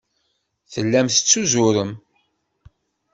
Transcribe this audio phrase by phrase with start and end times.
[0.71, 1.91] Tellam tettuzurem.